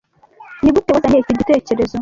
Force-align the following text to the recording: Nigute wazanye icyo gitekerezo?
Nigute 0.61 0.89
wazanye 0.91 1.17
icyo 1.21 1.33
gitekerezo? 1.39 1.89